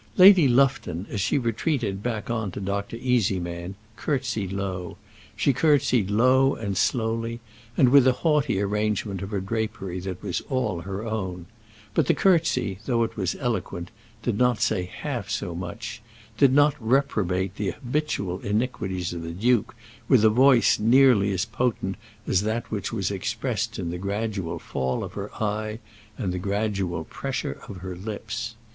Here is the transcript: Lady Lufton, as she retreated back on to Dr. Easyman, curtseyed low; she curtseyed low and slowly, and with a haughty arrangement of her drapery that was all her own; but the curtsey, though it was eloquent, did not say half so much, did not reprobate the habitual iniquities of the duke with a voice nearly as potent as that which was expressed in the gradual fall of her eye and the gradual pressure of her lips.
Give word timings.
Lady 0.17 0.47
Lufton, 0.47 1.05
as 1.11 1.21
she 1.21 1.37
retreated 1.37 2.01
back 2.01 2.27
on 2.31 2.49
to 2.49 2.59
Dr. 2.59 2.97
Easyman, 2.97 3.75
curtseyed 3.95 4.51
low; 4.51 4.97
she 5.35 5.53
curtseyed 5.53 6.09
low 6.09 6.55
and 6.55 6.75
slowly, 6.75 7.39
and 7.77 7.89
with 7.89 8.07
a 8.07 8.11
haughty 8.25 8.59
arrangement 8.59 9.21
of 9.21 9.29
her 9.29 9.39
drapery 9.39 9.99
that 9.99 10.23
was 10.23 10.41
all 10.49 10.81
her 10.81 11.05
own; 11.05 11.45
but 11.93 12.07
the 12.07 12.15
curtsey, 12.15 12.79
though 12.87 13.03
it 13.03 13.15
was 13.15 13.35
eloquent, 13.39 13.91
did 14.23 14.39
not 14.39 14.59
say 14.59 14.85
half 14.85 15.29
so 15.29 15.53
much, 15.53 16.01
did 16.35 16.51
not 16.51 16.73
reprobate 16.79 17.55
the 17.57 17.69
habitual 17.69 18.39
iniquities 18.39 19.13
of 19.13 19.21
the 19.21 19.29
duke 19.29 19.75
with 20.07 20.25
a 20.25 20.31
voice 20.31 20.79
nearly 20.79 21.31
as 21.31 21.45
potent 21.45 21.95
as 22.25 22.41
that 22.41 22.71
which 22.71 22.91
was 22.91 23.11
expressed 23.11 23.77
in 23.77 23.91
the 23.91 23.99
gradual 23.99 24.57
fall 24.57 25.03
of 25.03 25.13
her 25.13 25.29
eye 25.35 25.77
and 26.17 26.33
the 26.33 26.39
gradual 26.39 27.03
pressure 27.03 27.59
of 27.69 27.77
her 27.85 27.95
lips. 27.95 28.55